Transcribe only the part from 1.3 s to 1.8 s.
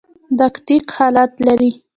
لري.